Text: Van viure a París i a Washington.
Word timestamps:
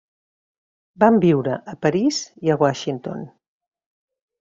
Van 1.03 1.21
viure 1.27 1.59
a 1.75 1.77
París 1.85 2.25
i 2.49 2.55
a 2.55 2.59
Washington. 2.67 3.33